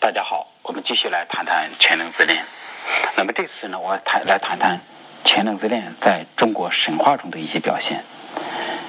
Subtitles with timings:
[0.00, 2.42] 大家好，我们继续来谈谈全能自恋。
[3.16, 4.80] 那么这次呢，我谈来谈谈
[5.24, 8.02] 全能自恋在中国神话中的一些表现。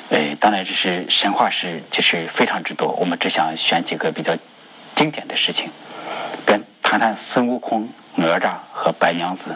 [0.09, 4.33] 呃，当然这是神话是就是非常之多，我们只想选几个比较
[4.95, 5.69] 经典的事情，
[6.45, 9.53] 跟谈谈孙悟空、哪吒和白娘子。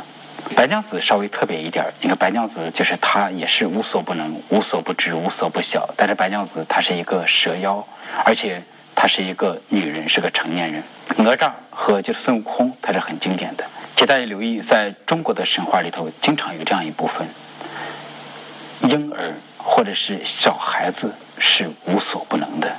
[0.57, 7.87] 白娘子稍微特别一点，你看白娘子就是她也是无所不能、无所不知、无所不晓，但是白娘子她是一个蛇妖，
[8.25, 8.61] 而且
[8.95, 10.81] 她是一个女人，是个成年人。
[11.17, 13.63] 哪吒和就是孙悟空，他是很经典的。
[13.95, 17.27] 请大家留意，在中国的神话里头，经常有这样一部分：
[18.81, 22.75] 婴儿或者是小孩子是无所不能的。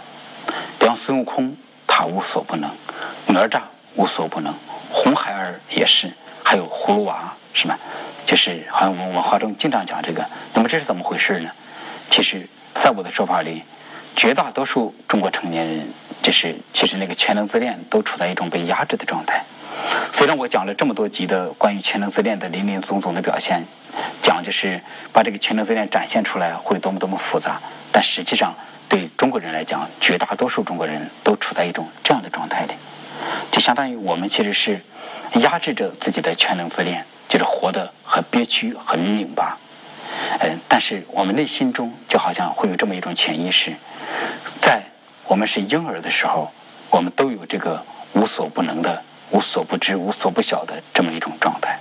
[0.78, 1.56] 比方孙悟空，
[1.86, 2.70] 他无所不能；
[3.26, 3.60] 哪吒
[3.94, 4.52] 无所不能；
[4.90, 6.10] 红孩儿也是，
[6.42, 7.78] 还有葫芦娃，是吧？
[8.26, 10.24] 就是好像我们文化中经常讲这个。
[10.52, 11.50] 那么这是怎么回事呢？
[12.10, 13.62] 其实，在我的说法里，
[14.14, 15.88] 绝大多数中国成年人。
[16.26, 19.44] 就是其实那个全能自恋都处在一种被压制的状态。
[20.12, 23.62] 虽然我讲了这么多集的关于全能自恋的林林总总的表现，
[24.20, 24.80] 讲就是
[25.12, 27.60] 把这个全能自恋展现出来会多么多么复杂，
[27.92, 28.52] 但实际上
[28.88, 32.72] 对中国人来讲，绝大多数中国人都处在一种这样的状态里，
[33.52, 34.80] 就相当于我们其实是
[35.34, 39.56] 压制着自己的全能自恋，就是活得很憋屈、很拧巴。
[40.40, 43.72] 嗯，但是我们内心中就好像会有这么一种潜意识，
[44.60, 44.82] 在。
[45.28, 46.52] 我们是婴儿的时候，
[46.88, 47.82] 我们都有这个
[48.12, 51.78] 无所不能的、无所不知、无所不晓的这么一种状态，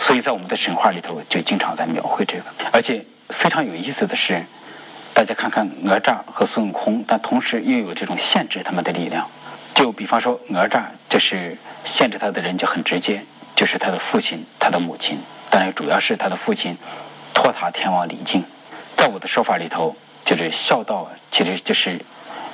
[0.00, 2.44] 所以在我们的神话里头就经常在描绘这个。
[2.72, 4.44] 而且非常有意思的是，
[5.14, 9.28] 大家看看哪吒和孙悟空，但同时又有这种限制他们的力量。
[9.74, 13.22] 就比方说哪吒，就是限制他的人就很直接，
[13.54, 16.76] 就是他的父亲、他的母亲，当然主要是他的父亲
[17.32, 18.42] 托塔天王李靖。
[18.96, 22.00] 在我的说法里头，就是孝道其实就是。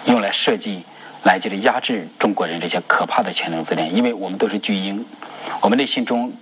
[0.07, 0.85] 用来设计，
[1.23, 5.05] 来就是压制中国人这些可怕的全能自恋，因为我们都是巨婴，
[5.61, 6.33] 我们内心中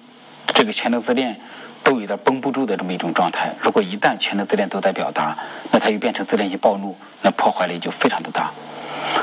[0.49, 1.41] 这个全能自恋
[1.85, 3.53] 都有点绷不住的这么一种状态。
[3.61, 5.37] 如果一旦全能自恋都在表达，
[5.71, 8.51] 那它又变成自恋性暴怒，那破坏力就非常的大。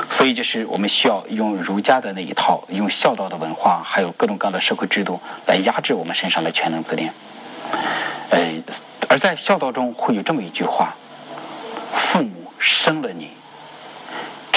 [0.08, 7.12] 所以就是我们需要用儒家的那一套，用孝道的文化，还有各种各样的社会制度来压制我们身上的全能自恋。
[8.30, 8.62] 呃，
[9.08, 10.94] 而在孝道中会有这么一句话：
[11.92, 13.28] 父母生了你。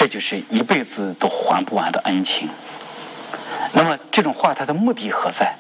[0.04, 2.50] 这就是一辈子都还不完的恩情。
[3.72, 5.56] 那么这种话它的目的何在？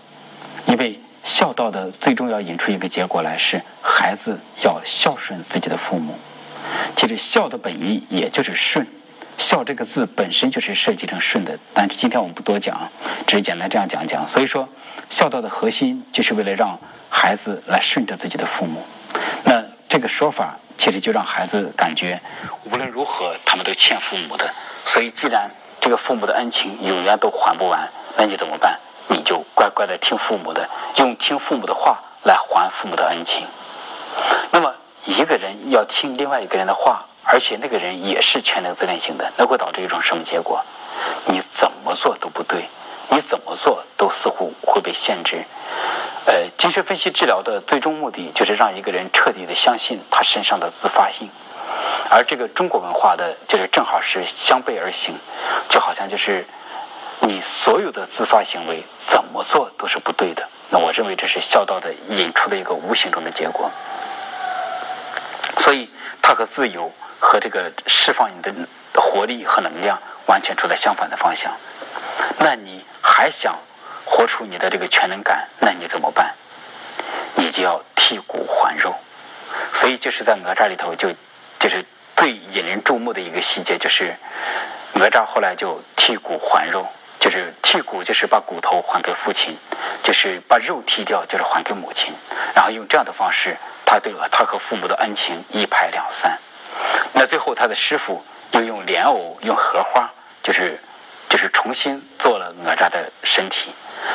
[0.65, 6.19] 因为孝道的最终要引出一个结果来，是孩子要孝顺自己的父母。
[6.93, 8.85] 其实孝的本意也就是顺，
[9.37, 11.57] 孝这个字本身就是设计成顺的。
[11.73, 12.91] 但是今天我们不多讲，
[13.25, 14.27] 只是简单这样讲讲。
[14.27, 14.67] 所以说，
[15.09, 16.77] 孝道的核心就是为了让
[17.07, 18.83] 孩子来顺着自己的父母。
[19.45, 20.59] 那这个说法。
[20.83, 22.19] 其实就让孩子感觉，
[22.65, 24.53] 无论如何他们都欠父母的。
[24.83, 25.49] 所以，既然
[25.79, 28.77] 这个父母的恩情永远都还不完，那你怎么办？
[29.07, 30.67] 你就乖乖的听父母的，
[30.97, 33.47] 用听父母的话来还父母的恩情。
[34.51, 40.61] 那么，一个人要听另外一个人的话，而且那个人也是全能自恋型的，那会导致一种什么结果？
[41.27, 42.67] 你怎么做都不对，
[43.07, 45.45] 你怎么做都似乎会被限制。
[46.25, 51.29] 呃，精神分析治疗的最终目的就是让一个人彻底的相信他身上的自发性，
[52.09, 55.15] 而这个中国文化的就是正好是相背而行，
[55.67, 56.45] 就好像就是
[57.19, 60.47] 你所有的自发行为怎么做都是不对的。
[60.69, 63.69] 那我认为这是孝道的引出的一个无形中的结果，
[65.59, 65.89] 所以
[66.21, 68.51] 它和自由和这个释放你的
[68.95, 71.51] 活力和能量完全处在相反的方向。
[72.39, 73.57] 那你还想？
[74.05, 76.33] 活出你的这个全能感，那你怎么办？
[77.35, 78.93] 你就要剔骨还肉。
[79.73, 81.09] 所以就是在哪吒里头，就
[81.59, 81.83] 就是
[82.15, 84.15] 最引人注目的一个细节，就是
[84.93, 86.85] 哪吒后来就剔骨还肉，
[87.19, 89.57] 就是剔骨就是把骨头还给父亲，
[90.03, 92.13] 就是把肉剔掉就是还给母亲，
[92.55, 96.37] 然后用这样的方式，他对他和父母的恩情一拍两散。
[97.13, 100.09] 那最后他的师傅又用莲藕、用荷花，
[100.41, 100.79] 就是
[101.29, 103.71] 就是重新做了哪吒的身体。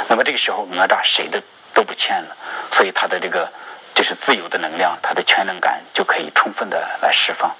[0.08, 1.40] 那么这个时候，哪吒谁的
[1.74, 2.36] 都不欠了，
[2.72, 3.48] 所以他的这个
[3.94, 7.54] 就是自由的能量，他的全能感就可以充分的来释放。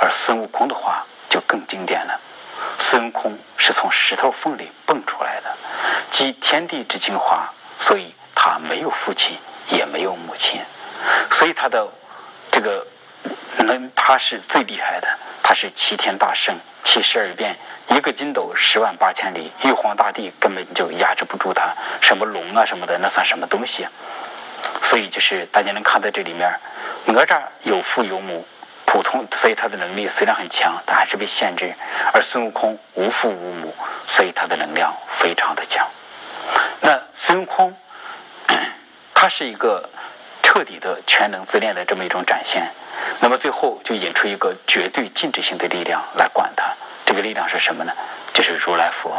[0.00, 2.18] 而孙悟空的话就更经典了，
[2.78, 5.54] 孙悟空是从石头缝里蹦出来的，
[6.10, 7.46] 集天地之精华，
[7.78, 9.36] 所以他没有父亲，
[9.68, 10.58] 也没有母亲，
[11.30, 11.86] 所以他的
[12.50, 12.86] 这个
[13.58, 15.08] 能他是最厉害的，
[15.42, 16.56] 他是齐天大圣，
[16.90, 17.56] 七十二变。
[17.94, 21.72] 一个筋斗十万八千里，玉皇大帝根本就压制不住他。
[22.00, 23.86] 什么龙啊什么的，那算什么东西？
[24.82, 26.52] 所以就是大家能看到这里面，
[27.04, 28.44] 哪吒有父有母，
[28.86, 31.72] 普通，所以他的能力虽然很强，但还是被限制。
[32.12, 33.72] 而孙悟空无父无母，
[34.08, 35.86] 所以他的能量非常的强。
[36.80, 37.72] 那孙悟空，
[39.14, 39.88] 他是一个
[40.42, 42.68] 彻底的全能自恋的这么一种展现。
[43.20, 46.64] 那么最后就引出一个绝对禁止性的力量来管他。
[47.10, 47.92] 这个力量是什么呢？
[48.32, 49.10] 就是如来佛。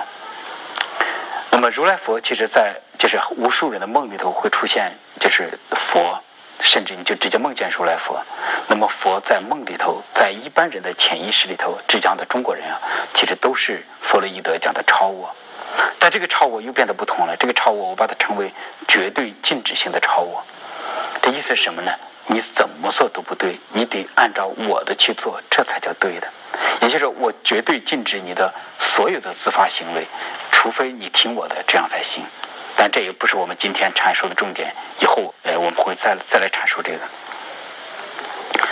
[1.50, 6.18] 那么如来佛其实，在就是无数人的梦里头会出现，就是佛，
[6.62, 8.18] 甚至你就直接梦见如来佛。
[8.70, 12.80] 那么佛在梦里头，在一般人的潜意识里头，浙江的中国人啊，
[13.14, 15.30] 其实都是弗洛伊德讲的超我。
[16.00, 17.36] 但这个超我又变得不同了。
[17.36, 18.54] 这个超我，我把它称为
[18.88, 20.42] 绝对禁止性的超我。
[21.22, 21.92] 这意思是什么呢？
[22.28, 26.28] 你怎么做都不对，你得按照我的去做，这才叫对的。
[26.82, 30.06] 也就是，我绝对禁止你的所有的自发行为，
[30.52, 32.24] 除非你听我的，这样才行。
[32.76, 37.00] 但这也不是我们今天阐述的重点，以后呃我们会再再来阐述这个。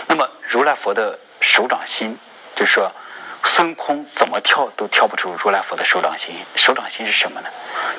[0.08, 2.18] 那么如来佛的手掌心，
[2.56, 2.92] 就是说
[3.44, 6.36] 孙悟空怎么跳都跳不出如来佛的手掌心。
[6.56, 7.50] 手掌心是什么呢？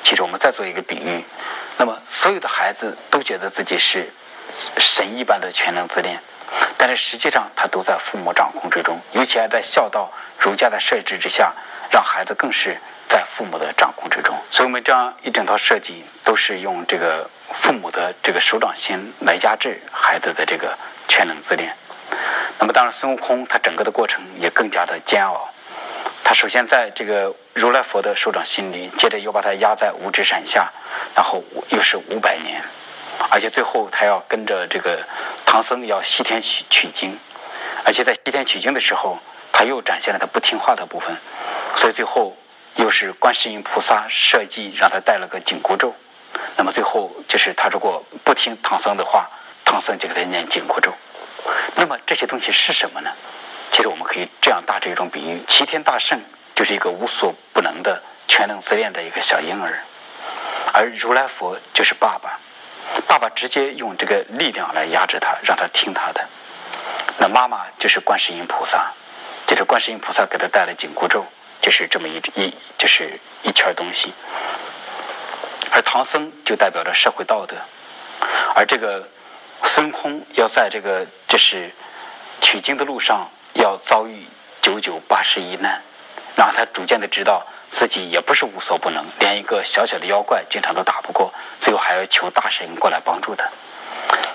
[0.03, 1.23] 其实我们再做一个比喻，
[1.77, 4.11] 那么所有的孩子都觉得自己是
[4.77, 6.19] 神一般的全能自恋。
[6.77, 11.53] 但是实际上，他都在父母掌控之中，尤其还在孝道儒家的设置之下，
[11.91, 12.75] 让孩子更是
[13.07, 14.35] 在父母的掌控之中。
[14.49, 20.77] 所以，我们这样一整套设计，都是用这个父母的这个手掌心来压制孩子的这个
[21.07, 21.73] 全能自恋。
[22.59, 25.49] 那么，当然，孙悟空他整个的过程也更加的煎熬。
[26.23, 30.69] 他首先在这个如来佛的手掌心里，接着又把他压在五指山下，
[31.15, 32.61] 然后又是五百年。
[33.29, 34.99] 而且最后他要跟着这个
[35.45, 37.17] 唐僧要西天取取经，
[37.85, 39.19] 而且在西天取经的时候，
[39.51, 41.15] 他又展现了他不听话的部分，
[41.77, 42.35] 所以最后
[42.75, 45.93] 又是观世音菩萨设计让他带了个紧箍咒。
[46.57, 49.29] 那么最后就是他如果不听唐僧的话，
[49.63, 50.93] 唐僧就给他念紧箍咒。
[51.75, 53.09] 那么这些东西是什么呢？
[53.71, 56.21] 其实我们可以这样大致一种比喻：齐天大圣
[56.53, 59.79] 就是一个无所不能的全能自恋的一个小婴儿，
[60.73, 62.37] 而如来佛就是爸爸。
[63.11, 66.25] 爸爸直接用这个力量来压制他，让他听他的。
[67.17, 68.89] 那妈妈就是观世音菩萨，
[69.45, 71.25] 就是观世音菩萨给他带了紧箍咒，
[71.61, 74.13] 就是这么一一就是一圈东西。
[75.71, 77.57] 而唐僧就代表着社会道德，
[78.55, 79.05] 而这个
[79.65, 81.69] 孙悟空要在这个就是
[82.39, 84.25] 取经的路上要遭遇
[84.61, 85.81] 九九八十一难，
[86.37, 87.45] 让他逐渐的知道。
[87.71, 93.49] 自己也不是无所不能，连一个小小的妖怪经常都打不过，最后还要求大神过来帮助他。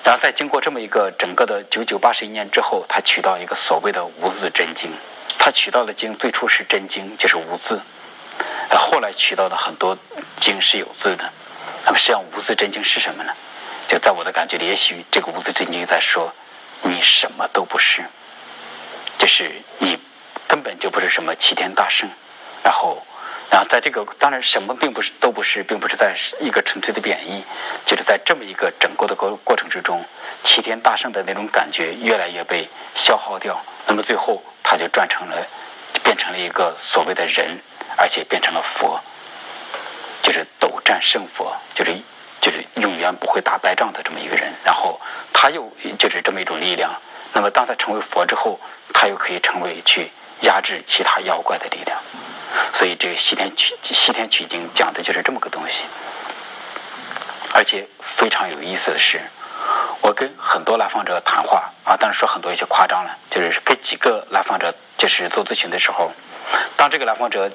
[0.03, 4.91] 然后在经过这么一个整个的九九八十一年之后，他取到一个所谓的无字真经。
[5.39, 7.81] 他取到的经最初是真经，就是无字。
[8.71, 9.97] 后来取到的很多
[10.41, 11.31] 经是有字的。
[11.85, 13.33] 那么实际上无字真经是什么呢？
[13.87, 16.33] 就在我的感觉里，也许这个无字真经在说
[16.83, 18.05] 你什么都不是，
[19.19, 19.99] 就是你
[20.49, 22.09] 根本就不是什么齐天大圣，
[22.65, 23.05] 然后。
[23.49, 27.45] 然后，在这个当然什么并不是都不是，并不是在一个纯粹的贬义，
[27.87, 30.05] 就是在这么一个整个的过过程之中，
[30.43, 33.59] 齐天大圣的那种感觉越来越被消耗掉。
[33.87, 35.47] 那么最后，他就转成了，
[36.03, 37.59] 变成了一个所谓的人，
[37.97, 39.01] 而且变成了佛，
[40.23, 41.97] 就是斗战胜佛，就是
[42.41, 44.53] 就是永远不会打败仗的这么一个人。
[44.65, 45.01] 然后
[45.33, 46.93] 他又就是这么一种力量。
[47.33, 48.59] 那么当他成为佛之后，
[48.93, 50.11] 他又可以成为去
[50.41, 51.97] 压制其他妖怪的力量。
[52.73, 55.85] 所以，这个西天取西天取经讲的就是这么个东西。
[57.53, 59.21] 而且非常有意思的是，
[60.03, 66.13] 我跟很多来访者谈话啊，当然说很多有些夸张了，就是跟几个来访者就是做咨询的时候，
[66.77, 67.51] 当这个来访者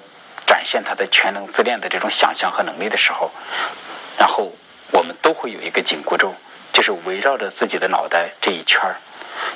[0.48, 3.32] 展现他的全能自恋的这种想象和能力的时候，
[4.18, 4.52] 然后
[4.92, 6.34] 我们都会有一个紧箍咒，
[6.74, 8.96] 就是围绕着自己的脑袋这一圈儿，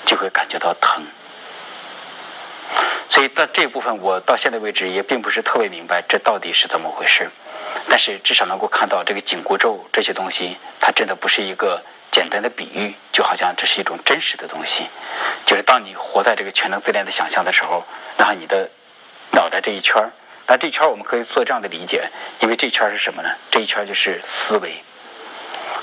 [0.06, 1.04] 就会感觉到疼。
[3.10, 7.30] 所以到这一部分，我到现在为止也并不是特别明白这到底是怎么回事。
[7.88, 11.82] 但是至少能够看到这个紧箍咒这些东西，它真的不是一个
[12.12, 14.88] 简单的比喻，就好像这是一种真实的东西。
[15.46, 17.86] 就是当你活在这个全能自恋的想象的时候，
[18.18, 18.70] 然后你的
[19.32, 20.12] 脑袋这一圈儿，
[20.48, 22.10] 那这一圈儿我们可以做这样的理解，
[22.40, 23.30] 因为这一圈儿是什么呢？
[23.52, 24.82] 这一圈儿就是思维，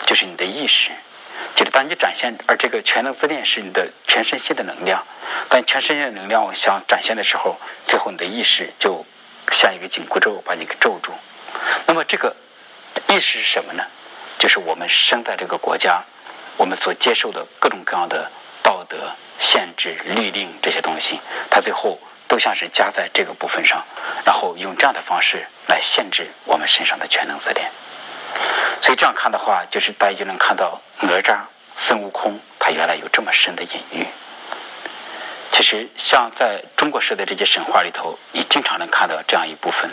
[0.04, 0.90] 就是你的意识。
[1.54, 5.04] 就是当你展现，而这个全能自恋是你的全身心的能量。
[5.48, 9.04] 当全身心的能量想展现的时候，最后你的意识就
[9.50, 11.12] 像一个紧箍咒把你给咒住。
[11.86, 12.34] 那么这个
[13.08, 13.84] 意识是什么呢？
[14.38, 16.02] 就是我们生在这个国家，
[16.56, 18.30] 我们所接受的各种各样的
[18.62, 23.84] 道德限制、律令这些东西，它最后都像是加在这个部分上，
[24.24, 27.70] 然后用这样的方式来限制我们身上的全能自恋。
[28.82, 31.38] 所以这样看的话，就是大家就能看到哪吒、
[31.76, 34.04] 孙悟空他原来有这么深的隐喻。
[35.52, 39.88] 其实像在中国式的这些神话里头，你经常能看到这样一部分，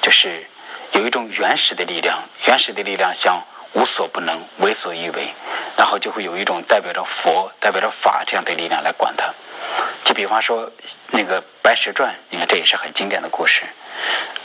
[0.00, 0.46] 就是
[0.92, 3.44] 有一种原始的力量，原始的力量像
[3.74, 5.28] 无所不能、为所欲为，
[5.76, 9.32] 然后就会有一种代表着佛、代表着法这样的力量来管它。
[10.04, 10.72] 就比方说
[11.10, 13.62] 那个《白蛇传》，你看这也是很经典的故事。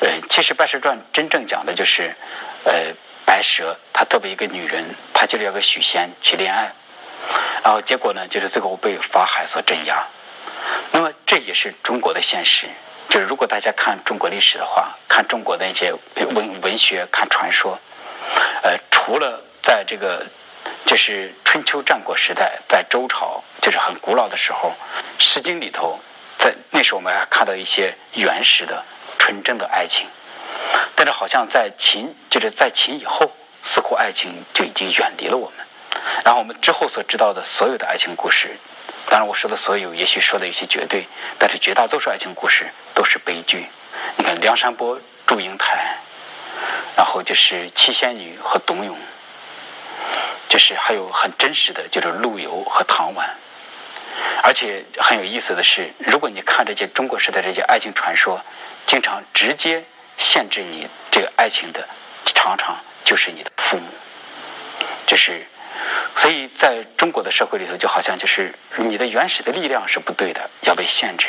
[0.01, 2.13] 呃，其实《白蛇传》真正讲的就是，
[2.65, 2.91] 呃，
[3.25, 6.71] 白蛇她作为一个女人，她就是要跟许仙去恋爱，
[7.63, 10.03] 然后结果呢，就是最后被法海所镇压。
[10.91, 12.67] 那么这也是中国的现实。
[13.09, 17.79] 就是如果大家看中国历史的话，看中国的一些文文学、看传说，
[18.63, 20.25] 呃，除了在这个
[20.85, 24.73] 就是春秋战国时代，在周朝就是很古老的时候，
[25.23, 25.99] 《诗经》里头，
[26.39, 28.83] 在那时候我们还看到一些原始的。
[29.17, 30.05] 纯正的爱情，
[30.95, 33.31] 但是好像在秦，就是在秦以后，
[33.63, 35.65] 似乎爱情就已经远离了我们。
[36.23, 38.55] 然后我们之后所知道的所有的爱情故事，
[39.09, 41.05] 当然我说的所有，也许说的有些绝对，
[41.37, 43.65] 但是绝大多数爱情故事都是悲剧。
[44.17, 45.97] 你看梁山伯、祝英台，
[46.95, 48.97] 然后就是七仙女和董永，
[50.47, 53.29] 就是还有很真实的，就是陆游和唐婉。
[54.41, 58.39] 而且很有意思的是，如果你看这些中国时代这些爱情传说。
[58.87, 59.83] 经常直接
[60.17, 61.87] 限制你这个爱情的，
[62.25, 63.87] 常常就是你的父母，
[65.05, 65.45] 就是，
[66.15, 71.27] 所以在中国的社会里头，就好像就是你的原始的力量是不对的，要被限制；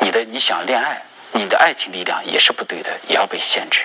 [0.00, 1.02] 你的你想恋爱，
[1.32, 3.82] 你的爱情力量也是不对的，也要被限制。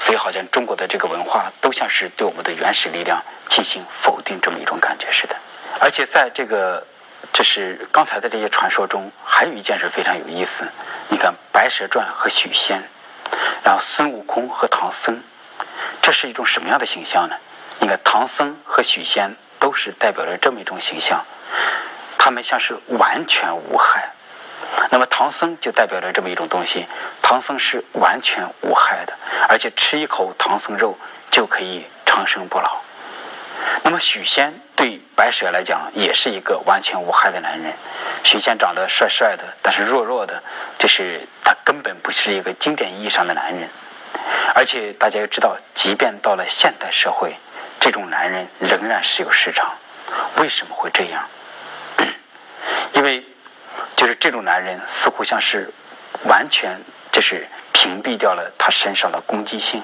[0.00, 5.36] 所以好像中国的这个文化都像是对我们的原始力量进行否定这么一种感觉似的。
[5.80, 6.86] 而且在这个，
[7.32, 10.64] 这是刚才的这些传说中，还有一件事非常有意思。
[11.08, 12.82] 你看《白蛇传》和许仙，
[13.64, 15.20] 然后孙悟空和唐僧，
[16.02, 17.34] 这是一种什么样的形象呢？
[17.80, 21.24] 你看唐僧和许仙都是代表着这么一种形象，
[22.18, 24.10] 他们像是完全无害。
[24.90, 26.86] 那么唐僧就代表着这么一种东西，
[27.22, 29.12] 唐僧是完全无害的，
[29.48, 30.96] 而且吃一口唐僧肉
[31.30, 32.80] 就可以长生不老。
[33.82, 37.72] 那么许仙对白蛇来讲也是一个完全无害的男人。
[38.24, 40.42] 许仙长得帅帅的，但是弱弱的，
[40.78, 43.68] 就是他根本不是一个经典意义上的男人。
[44.54, 47.36] 而且大家要知道，即便到了现代社会，
[47.78, 49.74] 这种男人仍然是有市场。
[50.38, 51.22] 为什么会这样？
[52.94, 53.22] 因为
[53.94, 55.70] 就是这种男人似乎像是
[56.24, 56.80] 完全
[57.12, 59.82] 就是屏蔽掉了他身上的攻击性。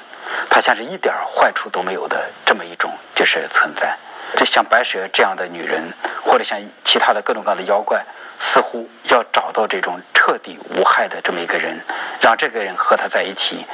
[0.48, 3.96] 他像是一点坏处都没有的这么一种就是存在，
[4.36, 8.04] 就像白蛇这样的女人，或者像其他的各种各样的妖怪，
[8.38, 11.78] 似乎要找到这种彻底无害的这么一个人，
[12.20, 13.64] 让这个人和他在一起，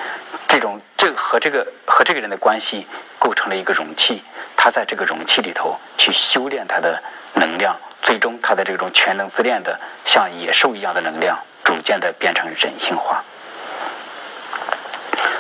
[0.49, 2.87] 这种这和这个和这个人的关系
[3.19, 4.23] 构成了一个容器，
[4.57, 7.01] 他在这个容器里头去修炼他的
[7.35, 13.23] 能量，最终他的这种全能自恋的像野兽一样的能量，逐渐的变成人性化。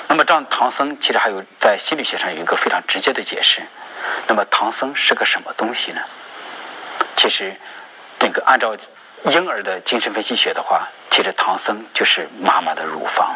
[0.08, 3.60] 那么，这样唐僧其实还有在心理学上有一个非常直接的解释。
[4.26, 6.00] 那么，唐僧是个什么东西呢？
[7.16, 7.54] 其实，
[8.18, 8.76] 这个按照
[9.24, 13.34] 婴儿的精神分析学的话，其实唐僧就是妈妈的乳房。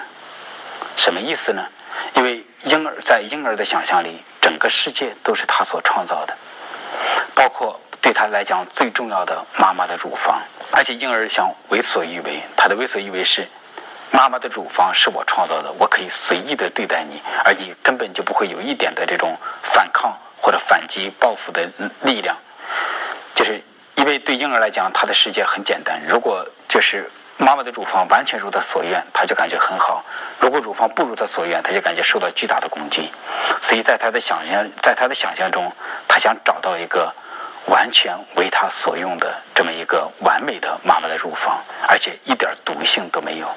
[0.96, 1.66] 什么意思呢？
[2.14, 6.36] 因为婴儿在婴儿的想象里，整个世界都是他所创造的，
[7.34, 10.40] 包括对他来讲最重要的妈妈的乳房。
[10.72, 13.48] 而且，婴儿想为所欲为，他的为所欲为是。
[14.12, 21.68] 妈妈的乳房是我创造的，我可以随意的对待你，而你根本就不会有一点的这种反抗或者反击报复的
[22.02, 22.36] 力量。
[23.34, 23.62] 就是
[23.94, 26.00] 因为对婴儿来讲，他的世界很简单。
[26.06, 30.04] 如果就是妈妈的乳房完全如他所愿，他就感觉很好；
[30.38, 33.10] 如果乳房不如他所愿，他就感觉受到巨大的攻击。
[33.62, 35.72] 所以在他的想象，在他的想象中，
[36.06, 37.12] 他想找到一个
[37.66, 43.48] 完全为他所用的这么一个完美的妈妈的乳房，而且一点毒性都没有。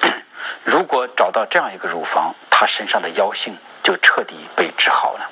[0.64, 5.30] 如果找到这样一个乳房，他身上的妖性就彻底被治好了，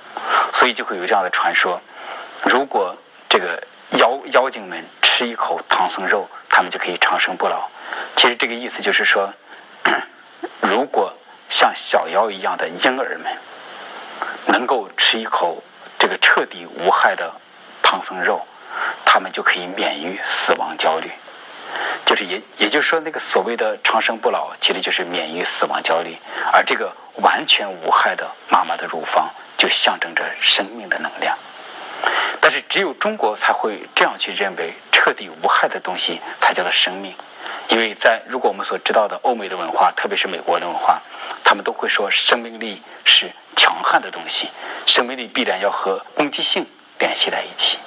[0.55, 1.81] 所以就会有这样的传说：
[2.45, 2.97] 如果
[3.29, 3.63] 这个
[3.93, 7.69] 妖妖精们吃一口唐僧肉，他们就可以长生不老。
[8.17, 9.33] 其实这个意思就是说，
[10.61, 11.13] 如果
[11.49, 13.37] 像小妖一样的婴儿们
[14.47, 15.63] 能够吃一口
[15.99, 17.33] 这个彻底无害的
[17.83, 18.47] 唐僧肉，
[19.05, 21.11] 他们就可以免于死亡焦虑。
[22.05, 26.17] 就是也也就是说，那个所谓的长生不老，其实就是免于死亡焦虑，
[26.53, 26.91] 而这个
[27.23, 31.37] 完全无害的妈妈的乳房，就象征着生命的能量。
[32.41, 37.15] 但是只有中国才会这样去认为，彻底无害的东西才叫做生命。
[37.69, 41.03] 因为在如果我们所知道的欧美的文化，特别是美国的文化，
[41.45, 44.49] 他们都会说生命力是强悍的东西，
[44.87, 46.65] 生命力必然要和攻击性
[46.99, 47.79] 联系在一起。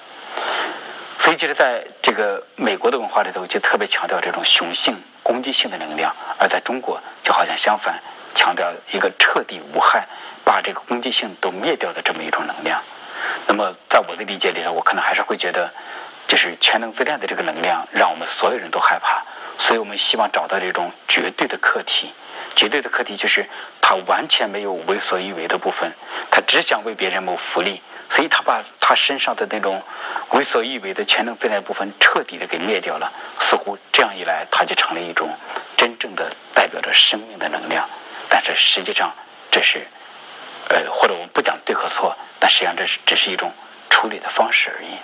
[1.17, 7.99] 所以就是在这个美国的文化里头，就特别强调这种雄性、攻击性的能量；而在中国，就好像相反，
[8.35, 10.07] 强调一个彻底无害、
[10.43, 12.81] 把这个攻击性都灭掉的这么一种能量。
[13.47, 15.71] 那么，在我的理解里头，我可能还是会觉得，
[16.27, 19.21] 就是全能自恋的这个能量，让我们所有人都害怕。
[19.59, 22.11] 所以我们希望找到这种绝对的课题。
[22.55, 23.47] 绝对的课题就是
[23.79, 25.91] 他完全没有为所欲为的部分，
[26.29, 27.81] 他只想为别人谋福利。
[28.09, 29.81] 所以他把他身上的那种
[30.31, 33.09] 为所欲为的全能自恋部分彻底的给灭掉了。
[33.39, 35.29] 似乎这样一来，他就成了一种
[35.77, 37.87] 真正的代表着生命的能量。
[38.33, 39.11] 但是实际上，
[39.51, 39.85] 这是
[40.69, 43.51] 呃，或者我们不讲对和错，但实际上这是只是一种
[43.89, 44.95] 处理的方式而已。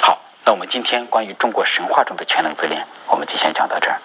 [0.00, 4.00] 好，那我们今天关于中国神话中的全能自恋，我们就先讲到这儿。